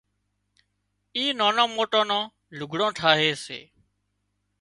آي 1.17 1.25
نانان 1.39 1.69
موٽان 1.75 2.05
نان 2.09 2.23
لُگھڙان 2.57 2.91
ٺاهي 2.97 3.31
سي 3.45 3.59